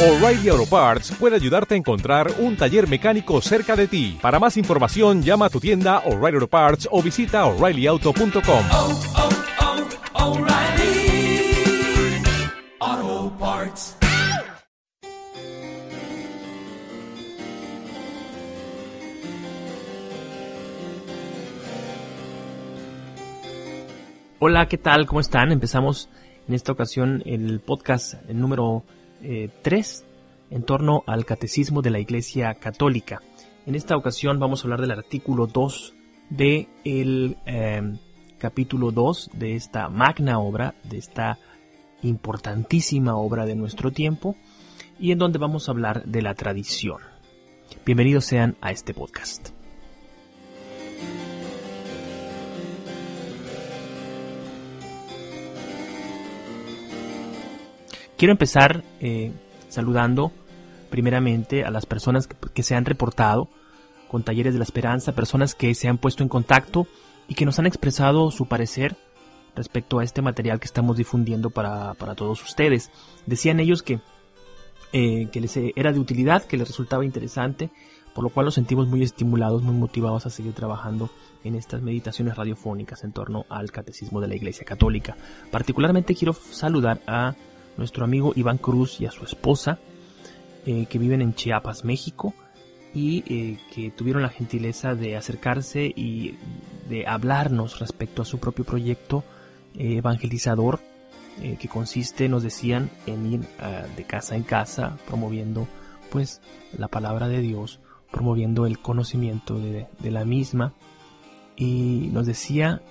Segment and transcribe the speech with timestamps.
[0.00, 4.16] O'Reilly Auto Parts puede ayudarte a encontrar un taller mecánico cerca de ti.
[4.22, 8.64] Para más información, llama a tu tienda O'Reilly Auto Parts o visita oreillyauto.com.
[8.70, 9.00] oh,
[10.14, 11.52] oh, O'Reilly
[12.78, 13.96] Auto Parts.
[24.38, 25.06] Hola, ¿qué tal?
[25.06, 25.50] ¿Cómo están?
[25.50, 26.08] Empezamos
[26.46, 28.84] en esta ocasión el podcast número
[29.20, 30.04] 3
[30.50, 33.20] en torno al catecismo de la Iglesia Católica.
[33.66, 35.94] En esta ocasión vamos a hablar del artículo 2
[36.30, 36.38] del
[36.84, 37.82] de eh,
[38.38, 41.38] capítulo 2 de esta magna obra, de esta
[42.02, 44.36] importantísima obra de nuestro tiempo,
[44.98, 46.98] y en donde vamos a hablar de la tradición.
[47.84, 49.57] Bienvenidos sean a este podcast.
[58.18, 59.32] Quiero empezar eh,
[59.68, 60.32] saludando
[60.90, 63.48] primeramente a las personas que, se han reportado
[64.08, 66.88] con Talleres de la Esperanza, personas que se han puesto en contacto
[67.28, 68.96] y que nos han expresado su parecer
[69.54, 72.90] respecto a este material que estamos difundiendo para, para todos ustedes.
[73.26, 74.00] Decían ellos que,
[74.92, 77.70] eh, que les era de utilidad, que les resultaba interesante,
[78.16, 81.08] por lo cual nos sentimos muy estimulados, muy motivados a seguir trabajando
[81.44, 85.16] en estas meditaciones radiofónicas en torno al catecismo de la Iglesia Católica.
[85.52, 87.36] Particularmente quiero saludar a
[87.78, 89.78] nuestro amigo Iván Cruz y a su esposa,
[90.66, 92.34] eh, que viven en Chiapas, México,
[92.92, 96.36] y eh, que tuvieron la gentileza de acercarse y
[96.90, 99.24] de hablarnos respecto a su propio proyecto
[99.76, 100.80] eh, evangelizador,
[101.60, 103.40] que consiste, nos decían, en ir
[103.96, 105.68] de casa en casa promoviendo
[106.10, 106.40] pues
[106.76, 107.78] la palabra de Dios,
[108.10, 110.72] promoviendo el conocimiento de la misma.
[111.54, 112.82] Y nos decía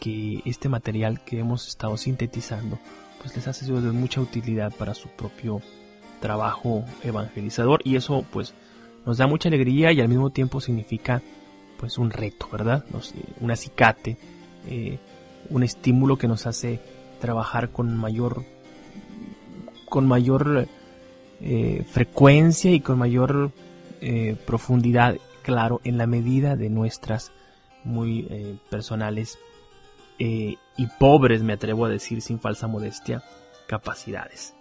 [0.00, 2.80] que este material que hemos estado sintetizando
[3.22, 5.62] pues les ha sido de mucha utilidad para su propio
[6.20, 8.54] trabajo evangelizador y eso pues
[9.06, 11.22] nos da mucha alegría y al mismo tiempo significa
[11.78, 12.84] pues un reto, ¿verdad?
[12.92, 14.16] Nos, un acicate,
[14.68, 14.98] eh,
[15.50, 16.80] un estímulo que nos hace
[17.20, 18.44] trabajar con mayor
[19.88, 20.68] con mayor
[21.40, 23.50] eh, frecuencia y con mayor
[24.00, 27.30] eh, profundidad, claro, en la medida de nuestras
[27.84, 29.38] muy eh, personales
[30.18, 33.22] eh, y pobres, me atrevo a decir sin falsa modestia,
[33.66, 34.54] capacidades.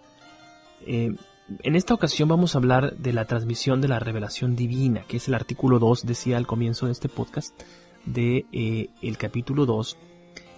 [0.86, 1.16] Eh,
[1.64, 5.28] en esta ocasión vamos a hablar de la transmisión de la revelación divina, que es
[5.28, 7.60] el artículo 2, decía al comienzo de este podcast,
[8.06, 9.98] de eh, el capítulo 2,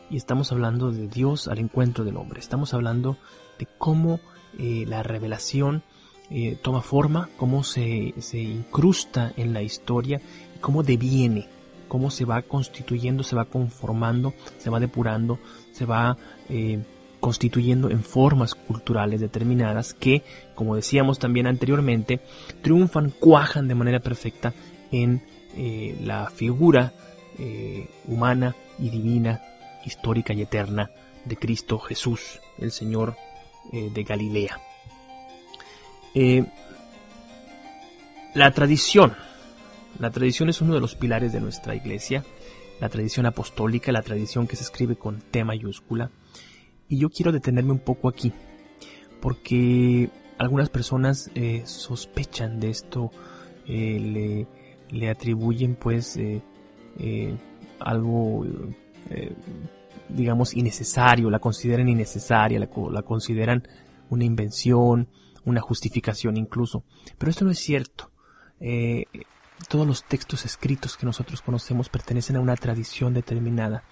[0.09, 2.39] y estamos hablando de Dios al encuentro del hombre.
[2.39, 3.17] Estamos hablando
[3.57, 4.19] de cómo
[4.57, 5.83] eh, la revelación
[6.63, 10.19] toma forma, cómo se, se incrusta en la historia
[10.55, 11.47] y cómo deviene
[11.87, 15.39] cómo se va constituyendo, se va conformando, se va depurando,
[15.71, 16.17] se va
[16.49, 16.79] eh,
[17.19, 20.23] constituyendo en formas culturales determinadas que,
[20.55, 22.19] como decíamos también anteriormente,
[22.61, 24.53] triunfan, cuajan de manera perfecta
[24.91, 25.21] en
[25.55, 26.93] eh, la figura
[27.39, 29.41] eh, humana y divina,
[29.85, 30.89] histórica y eterna
[31.25, 33.15] de Cristo Jesús, el Señor
[33.71, 34.59] de Galilea.
[38.33, 39.15] la tradición
[39.99, 42.23] la tradición es uno de los pilares de nuestra iglesia,
[42.79, 46.11] la tradición apostólica, la tradición que se escribe con T mayúscula.
[46.87, 48.33] Y yo quiero detenerme un poco aquí,
[49.21, 53.11] porque algunas personas eh, sospechan de esto,
[53.67, 54.47] eh, le,
[54.97, 56.41] le, atribuyen pues eh,
[56.99, 57.37] eh
[57.79, 58.45] algo,
[60.07, 63.67] digamos, innecesario, la consideran innecesaria, la, la consideran
[64.09, 65.09] una invención,
[65.43, 66.85] una justificación incluso.
[67.17, 68.09] Pero esto no es cierto.
[69.69, 73.83] Todos los textos escritos que nosotros conocemos pertenecen a una tradición determinada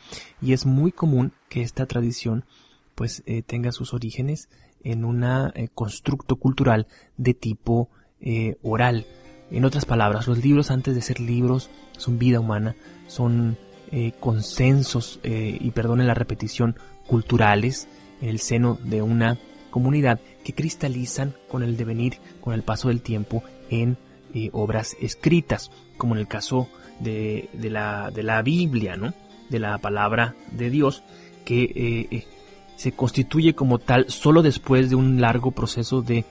[0.41, 2.45] y es muy común que esta tradición
[2.95, 4.49] pues eh, tenga sus orígenes
[4.83, 7.89] en un eh, constructo cultural de tipo
[8.19, 9.05] eh, oral.
[9.49, 12.75] En otras palabras, los libros antes de ser libros son vida humana,
[13.07, 13.57] son
[13.91, 17.89] eh, consensos y perdonen la repetición culturales
[18.21, 19.37] en el seno de una
[19.69, 23.97] comunidad que cristalizan con el devenir, con el paso del tiempo en
[24.53, 26.67] obras escritas, como en el caso
[26.99, 29.13] de, de, la, de la Biblia, ¿no?
[29.51, 31.03] de la palabra de Dios,
[31.45, 32.27] que eh, eh,
[32.77, 36.25] se constituye como tal solo después de un largo proceso de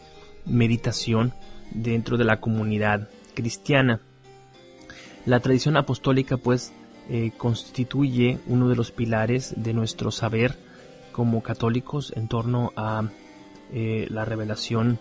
[0.46, 1.32] meditación
[1.70, 4.00] dentro de la comunidad cristiana.
[5.26, 6.72] La tradición apostólica pues
[7.10, 10.56] eh, constituye uno de los pilares de nuestro saber
[11.12, 13.04] como católicos en torno a
[13.72, 14.98] la revelación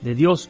[0.00, 0.48] de Dios.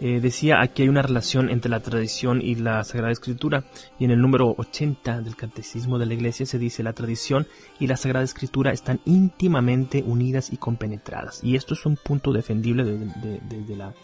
[0.00, 3.64] Eh, decía aquí hay una relación entre la tradición y la Sagrada Escritura
[3.96, 7.46] y en el número 80 del Catecismo de la Iglesia se dice la tradición
[7.78, 12.82] y la Sagrada Escritura están íntimamente unidas y compenetradas y esto es un punto defendible
[12.82, 13.94] desde, de, la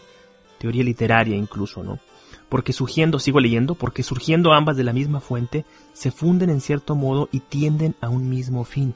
[0.59, 1.99] teoría literaria incluso, ¿no?
[2.47, 6.95] Porque surgiendo, sigo leyendo, porque surgiendo ambas de la misma fuente, se funden en cierto
[6.95, 8.93] modo y tienden a un mismo fin.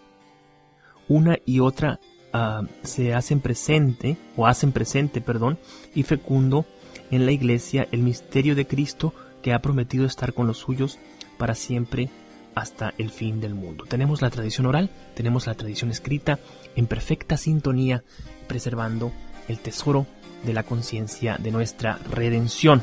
[1.07, 1.99] Una y otra
[2.33, 5.57] ah, se hacen presente, o hacen presente, perdón,
[5.93, 6.65] y fecundo
[7.11, 10.97] en la iglesia el misterio de Cristo que ha prometido estar con los suyos
[11.37, 12.09] para siempre
[12.55, 13.85] hasta el fin del mundo.
[13.87, 16.39] Tenemos la tradición oral, tenemos la tradición escrita
[16.75, 18.03] en perfecta sintonía,
[18.47, 19.11] preservando
[19.47, 20.07] el tesoro
[20.45, 22.81] de la conciencia de nuestra redención.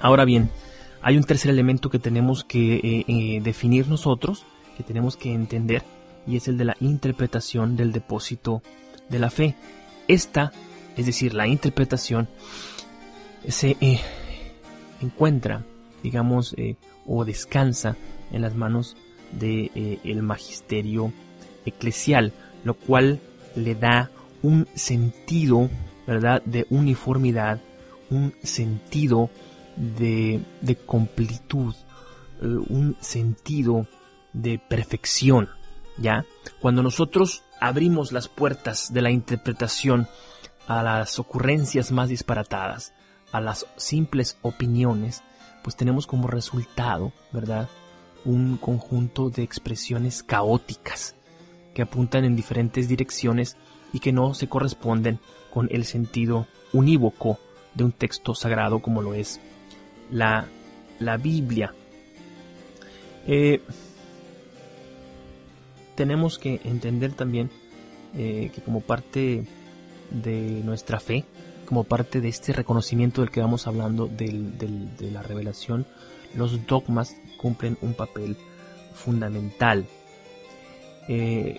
[0.00, 0.50] Ahora bien,
[1.02, 4.44] hay un tercer elemento que tenemos que eh, eh, definir nosotros,
[4.76, 5.82] que tenemos que entender,
[6.26, 8.62] y es el de la interpretación del depósito
[9.08, 9.56] de la fe.
[10.08, 10.52] Esta,
[11.00, 12.28] es decir, la interpretación,
[13.48, 14.00] se eh,
[15.00, 15.64] encuentra,
[16.02, 16.54] digamos,
[17.06, 17.96] o descansa
[18.30, 18.96] en las manos
[19.32, 21.12] del de, el magisterio
[21.64, 22.32] eclesial,
[22.64, 23.20] lo cual
[23.56, 24.10] le da
[24.42, 25.70] un sentido,
[26.06, 27.60] ¿verdad?, de uniformidad,
[28.10, 29.30] un sentido
[29.76, 31.74] de, de completud,
[32.42, 33.86] eh, un sentido
[34.34, 35.48] de perfección,
[35.96, 36.26] ¿ya?
[36.60, 40.08] Cuando nosotros abrimos las puertas de la interpretación
[40.70, 42.94] a las ocurrencias más disparatadas,
[43.32, 45.24] a las simples opiniones,
[45.64, 47.68] pues tenemos como resultado, ¿verdad?
[48.24, 51.16] Un conjunto de expresiones caóticas
[51.74, 53.56] que apuntan en diferentes direcciones
[53.92, 55.18] y que no se corresponden
[55.52, 57.40] con el sentido unívoco
[57.74, 59.40] de un texto sagrado como lo es
[60.08, 60.46] la,
[61.00, 61.74] la Biblia.
[63.26, 63.60] Eh,
[65.96, 67.50] tenemos que entender también
[68.14, 69.48] eh, que como parte
[70.10, 71.24] de nuestra fe,
[71.66, 75.86] como parte de este reconocimiento del que vamos hablando de la revelación,
[76.34, 78.36] los dogmas cumplen un papel
[78.94, 79.86] fundamental.
[81.08, 81.56] Eh,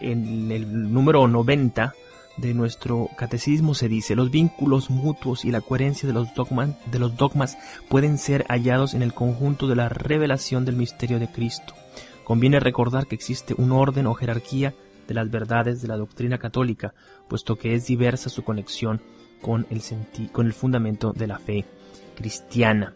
[0.00, 1.94] en el número 90
[2.36, 6.98] de nuestro catecismo se dice, los vínculos mutuos y la coherencia de los, dogmas, de
[6.98, 7.58] los dogmas
[7.88, 11.74] pueden ser hallados en el conjunto de la revelación del misterio de Cristo.
[12.24, 14.74] Conviene recordar que existe un orden o jerarquía
[15.06, 16.94] de las verdades de la doctrina católica,
[17.28, 19.00] puesto que es diversa su conexión
[19.40, 19.82] con el,
[20.30, 21.64] con el fundamento de la fe
[22.14, 22.94] cristiana.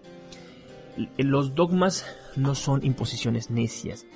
[1.18, 2.06] Los dogmas
[2.36, 4.06] no son imposiciones necias,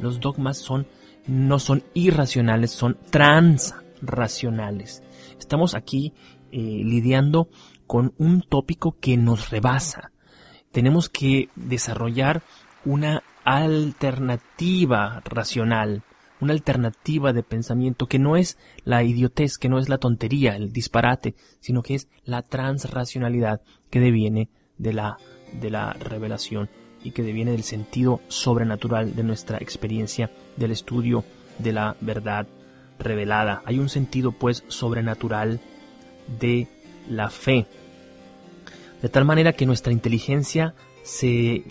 [0.00, 0.86] los dogmas son,
[1.26, 5.02] no son irracionales, son transracionales.
[5.38, 6.12] Estamos aquí
[6.50, 7.48] eh, lidiando
[7.86, 10.10] con un tópico que nos rebasa.
[10.72, 12.42] Tenemos que desarrollar
[12.84, 16.02] una alternativa racional,
[16.44, 20.72] una alternativa de pensamiento que no es la idiotez, que no es la tontería, el
[20.72, 24.48] disparate, sino que es la transracionalidad que deviene
[24.78, 25.18] de la,
[25.60, 26.68] de la revelación
[27.02, 31.24] y que deviene del sentido sobrenatural de nuestra experiencia del estudio
[31.58, 32.46] de la verdad
[32.98, 33.62] revelada.
[33.64, 35.60] Hay un sentido pues sobrenatural
[36.40, 36.68] de
[37.08, 37.66] la fe.
[39.02, 41.64] De tal manera que nuestra inteligencia se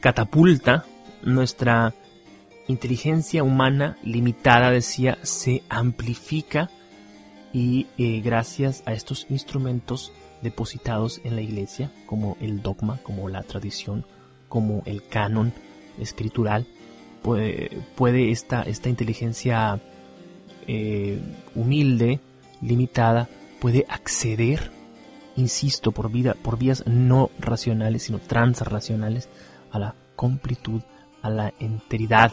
[0.00, 0.84] catapulta,
[1.22, 1.94] nuestra
[2.68, 6.70] inteligencia humana limitada, decía, se amplifica
[7.52, 10.12] y eh, gracias a estos instrumentos
[10.42, 14.04] depositados en la iglesia, como el dogma, como la tradición,
[14.48, 15.52] como el canon
[15.98, 16.66] escritural,
[17.22, 19.80] puede, esta, esta inteligencia
[20.66, 21.20] eh,
[21.54, 22.20] humilde,
[22.60, 23.28] limitada,
[23.60, 24.70] puede acceder,
[25.36, 29.28] insisto, por, vida, por vías no racionales, sino transracionales,
[29.70, 30.82] a la completud,
[31.22, 32.32] a la enteridad,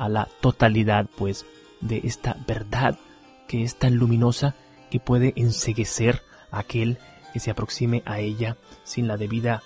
[0.00, 1.44] a la totalidad, pues,
[1.82, 2.98] de esta verdad
[3.46, 4.54] que es tan luminosa
[4.90, 6.98] que puede enseguecer a aquel
[7.34, 9.62] que se aproxime a ella sin la debida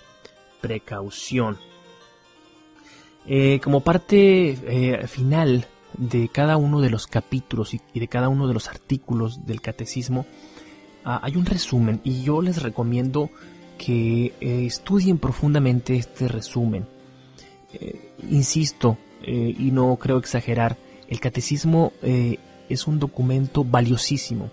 [0.61, 1.59] precaución.
[3.26, 8.49] Eh, como parte eh, final de cada uno de los capítulos y, de cada uno
[8.49, 10.26] de los artículos del catecismo,
[11.05, 13.31] ah, hay un resumen y yo les recomiendo
[13.79, 16.87] que eh, estudien profundamente este resumen.
[18.31, 20.76] insisto, y no creo exagerar,
[21.09, 24.50] el catecismo es un documento valiosísimo.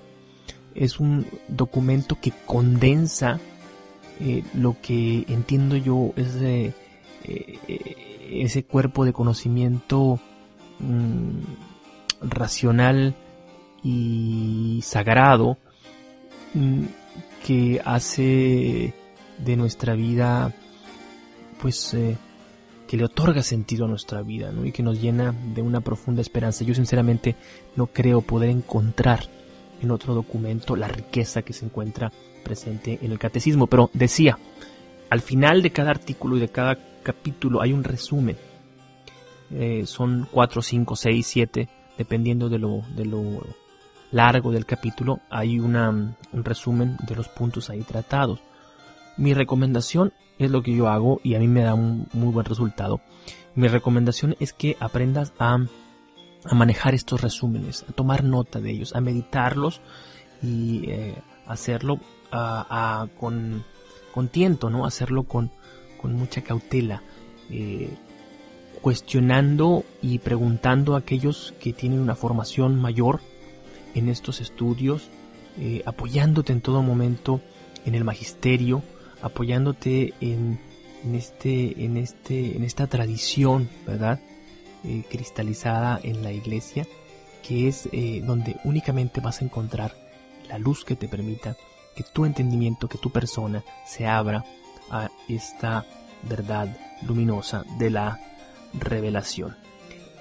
[0.76, 3.40] Es un documento que condensa
[4.54, 6.36] lo que entiendo yo es
[8.32, 10.20] ese cuerpo de conocimiento
[10.80, 11.40] mm,
[12.22, 13.16] racional
[13.84, 15.58] y sagrado
[16.54, 16.84] mm,
[17.46, 18.94] que hace
[19.44, 20.54] de nuestra vida
[21.62, 22.18] pues eh,
[22.92, 26.66] que le otorga sentido a nuestra vida y que nos llena de una profunda esperanza.
[26.66, 27.38] Yo sinceramente
[27.78, 29.30] no creo poder encontrar
[29.82, 32.12] en otro documento la riqueza que se encuentra
[32.44, 34.38] presente en el catecismo, pero decía,
[35.10, 38.36] al final de cada artículo y de cada capítulo hay un resumen.
[39.52, 43.42] Eh, son 4, 5, 6, 7, dependiendo de lo, de lo
[44.12, 48.42] largo del capítulo hay una, un resumen de los puntos ahí tratados.
[49.16, 50.12] Mi recomendación
[50.46, 53.02] es lo que yo hago y a mí me da un muy buen resultado.
[53.56, 55.58] Mi recomendación es que aprendas a,
[56.46, 59.82] a manejar estos resúmenes, a tomar nota de ellos, a meditarlos
[60.42, 62.00] y eh, hacerlo
[62.32, 63.66] a, con,
[64.14, 64.86] con tiento, ¿no?
[64.86, 65.52] Hacerlo con,
[66.02, 67.04] con mucha cautela.
[67.50, 67.90] Eh,
[68.82, 73.20] cuestionando y preguntando a aquellos que tienen una formación mayor
[73.94, 75.10] en estos estudios,
[75.60, 77.42] eh, apoyándote en todo momento
[77.86, 78.82] en el magisterio,
[79.22, 80.60] apoyándote en,
[81.14, 84.20] este, en, este, en esta tradición, ¿verdad?
[84.84, 86.88] Eh, cristalizada en la iglesia,
[87.44, 89.96] que es eh, donde únicamente vas a encontrar
[90.50, 91.56] la luz que te permita
[91.96, 94.44] que tu entendimiento, que tu persona se abra
[94.90, 95.86] a esta
[96.24, 96.76] verdad
[97.08, 98.20] luminosa de la
[98.74, 99.56] revelación.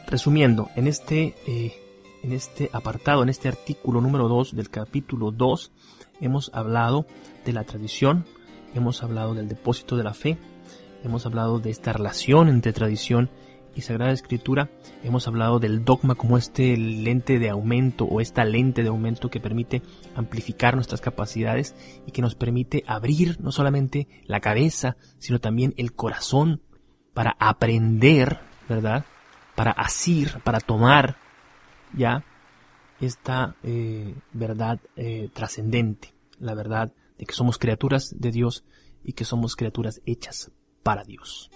[0.06, 1.80] Resumiendo, en este, eh,
[2.22, 5.70] en este apartado, en este artículo número 2 del capítulo 2,
[6.20, 7.06] hemos hablado
[7.44, 8.26] de la tradición,
[8.74, 10.38] hemos hablado del depósito de la fe,
[11.04, 13.30] hemos hablado de esta relación entre tradición
[13.74, 14.68] y Sagrada Escritura,
[15.04, 19.40] hemos hablado del dogma como este lente de aumento o esta lente de aumento que
[19.40, 19.82] permite
[20.14, 21.74] amplificar nuestras capacidades
[22.06, 26.62] y que nos permite abrir no solamente la cabeza, sino también el corazón
[27.14, 29.04] para aprender, ¿verdad?
[29.54, 31.16] Para asir, para tomar
[31.92, 32.24] ya
[33.00, 38.64] esta eh, verdad eh, trascendente, la verdad de que somos criaturas de Dios
[39.04, 40.50] y que somos criaturas hechas
[40.82, 41.50] para Dios.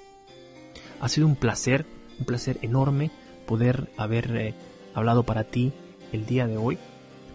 [1.01, 1.87] Ha sido un placer,
[2.19, 3.11] un placer enorme
[3.47, 4.55] poder haber eh,
[4.95, 5.73] hablado para ti
[6.13, 6.79] el día de hoy.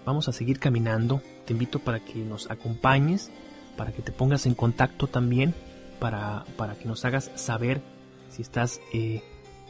[0.06, 1.24] Vamos a seguir caminando.
[1.46, 3.32] Te invito para que nos acompañes,
[3.76, 5.56] para que te pongas en contacto también,
[6.00, 7.82] para, para que nos hagas saber
[8.30, 9.24] si estás eh,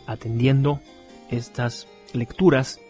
[0.05, 0.81] atendiendo
[1.31, 2.81] estas lecturas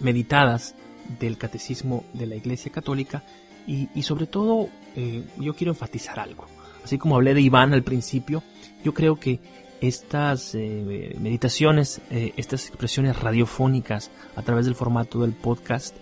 [0.00, 0.74] meditadas
[1.18, 3.22] del catecismo de la Iglesia Católica
[3.66, 6.46] y, y sobre todo eh, yo quiero enfatizar algo.
[6.84, 8.42] Así como hablé de Iván al principio,
[8.84, 9.40] yo creo que
[9.82, 15.96] estas eh, meditaciones, eh, estas expresiones radiofónicas a través del formato del podcast,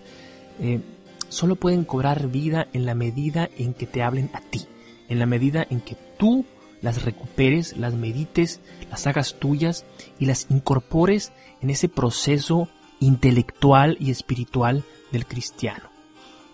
[0.59, 0.81] eh,
[1.29, 4.67] solo pueden cobrar vida en la medida en que te hablen a ti,
[5.09, 6.45] en la medida en que tú
[6.81, 9.85] las recuperes, las medites, las hagas tuyas
[10.19, 15.89] y las incorpores en ese proceso intelectual y espiritual del cristiano,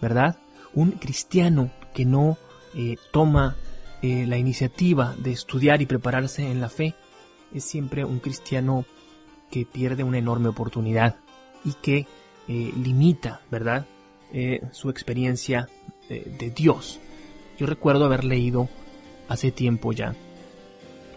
[0.02, 0.38] ¿verdad?
[0.78, 2.38] Un cristiano que no
[2.76, 3.56] eh, toma
[4.04, 6.94] eh, la iniciativa de estudiar y prepararse en la fe
[7.52, 8.86] es siempre un cristiano
[9.50, 11.16] que pierde una enorme oportunidad
[11.66, 12.06] y que
[12.48, 13.88] eh, limita, ¿verdad?
[14.74, 15.70] su experiencia
[16.10, 17.00] de Dios.
[17.58, 18.68] Yo recuerdo haber leído
[19.30, 20.16] hace tiempo ya,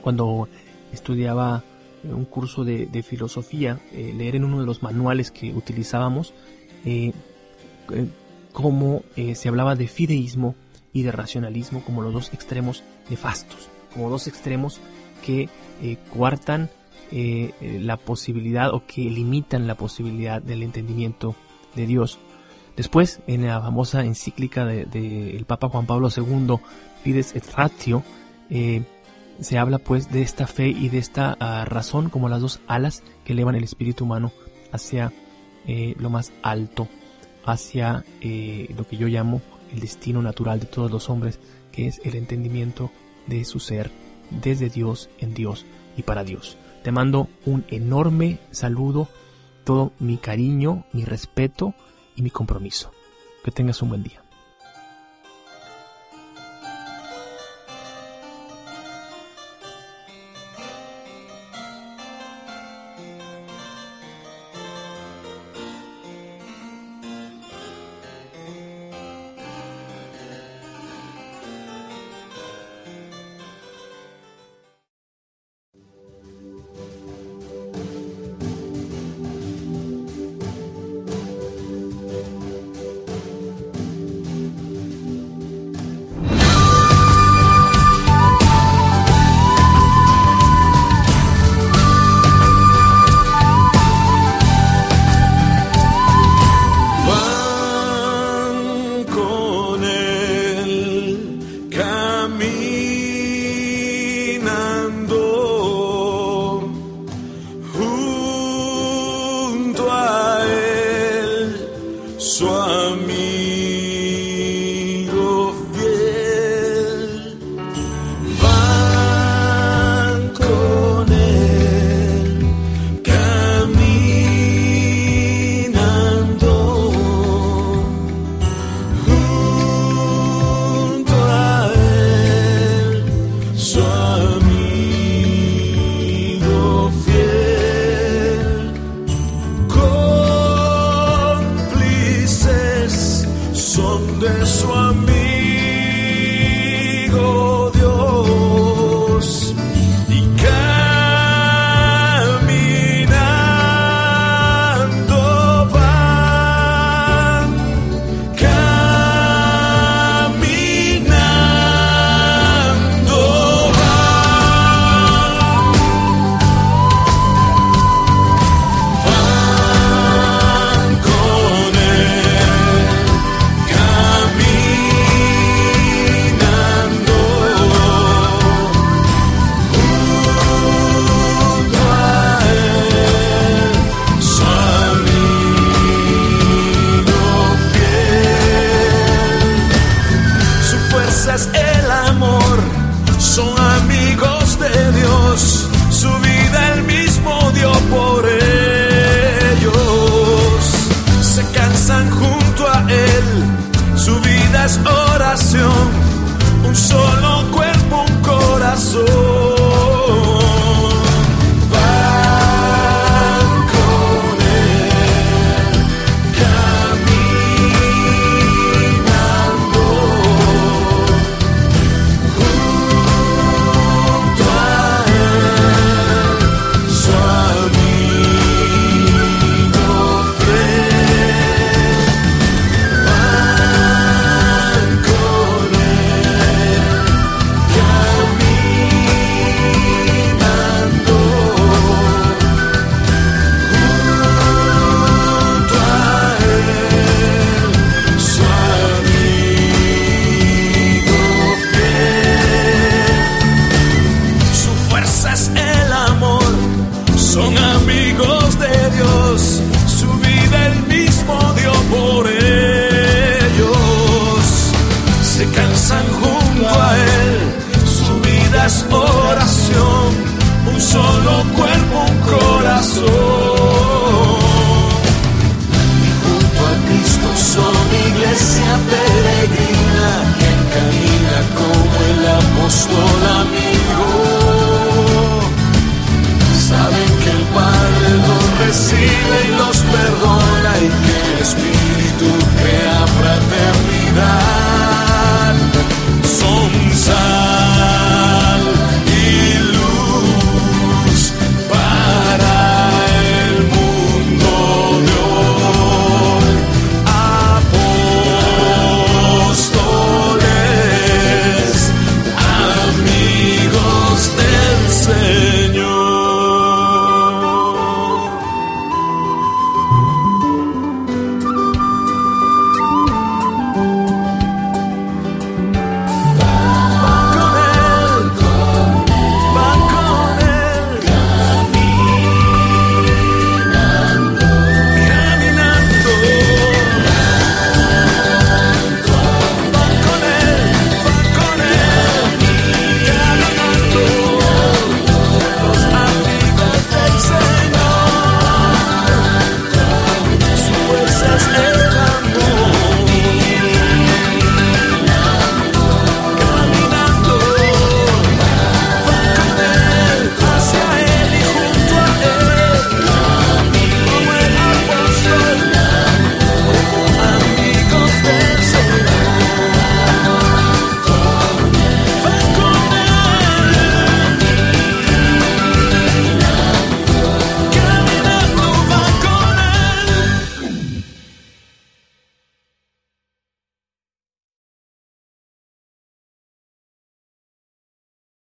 [0.00, 0.48] cuando
[0.92, 1.64] estudiaba
[2.04, 6.32] un curso de, de filosofía, leer en uno de los manuales que utilizábamos
[8.54, 10.54] eh, eh, se hablaba de fideísmo
[10.92, 14.80] y de racionalismo como los dos extremos nefastos, como dos extremos
[15.24, 15.48] que
[16.12, 16.70] coartan
[17.12, 21.34] la posibilidad o que limitan la posibilidad del entendimiento
[21.74, 22.18] de Dios.
[22.76, 26.56] Después, en la famosa encíclica del de, Papa Juan Pablo II,
[27.02, 28.02] Fides et Ratio,
[28.48, 28.82] eh,
[29.40, 33.02] se habla pues de esta fe y de esta uh, razón como las dos alas
[33.24, 34.32] que elevan el espíritu humano
[34.72, 35.12] hacia
[35.66, 36.88] eh, lo más alto,
[37.44, 39.40] hacia eh, lo que yo llamo
[39.72, 41.38] el destino natural de todos los hombres,
[41.72, 42.90] que es el entendimiento
[43.26, 43.90] de su ser
[44.30, 45.66] desde Dios, en Dios
[45.96, 46.56] y para Dios.
[46.82, 49.08] Te mando un enorme saludo,
[49.64, 51.74] todo mi cariño, mi respeto
[52.16, 52.90] y mi compromiso.
[53.44, 54.22] Que tengas un buen día.